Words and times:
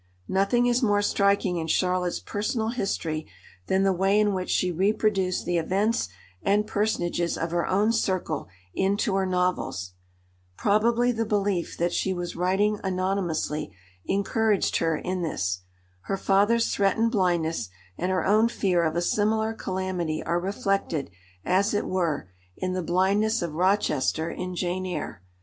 Nothing 0.27 0.65
is 0.65 0.81
more 0.81 1.03
striking 1.03 1.57
in 1.57 1.67
Charlotte's 1.67 2.19
personal 2.19 2.69
history 2.69 3.27
than 3.67 3.83
the 3.83 3.93
way 3.93 4.19
in 4.19 4.33
which 4.33 4.49
she 4.49 4.71
reproduced 4.71 5.45
the 5.45 5.59
events 5.59 6.09
and 6.41 6.65
personages 6.65 7.37
of 7.37 7.51
her 7.51 7.67
own 7.67 7.91
circle 7.91 8.47
into 8.73 9.13
her 9.13 9.27
novels. 9.27 9.93
Probably 10.57 11.11
the 11.11 11.23
belief 11.27 11.77
that 11.77 11.93
she 11.93 12.15
was 12.15 12.35
writing 12.35 12.79
anonymously 12.83 13.75
encouraged 14.07 14.77
her 14.77 14.97
in 14.97 15.21
this. 15.21 15.61
Her 16.05 16.17
father's 16.17 16.73
threatened 16.73 17.11
blindness 17.11 17.69
and 17.95 18.09
her 18.11 18.25
own 18.25 18.47
fear 18.49 18.81
of 18.83 18.95
a 18.95 19.03
similar 19.03 19.53
calamity 19.53 20.23
are 20.23 20.39
reflected, 20.39 21.11
as 21.45 21.75
it 21.75 21.85
were, 21.85 22.27
in 22.57 22.73
the 22.73 22.81
blindness 22.81 23.43
of 23.43 23.53
Rochester 23.53 24.31
in 24.31 24.55
Jane 24.55 24.83
Eyre. 24.87 25.21